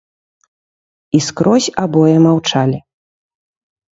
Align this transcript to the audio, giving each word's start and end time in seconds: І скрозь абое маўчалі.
І 1.17 1.19
скрозь 1.25 1.67
абое 1.83 2.15
маўчалі. 2.25 2.79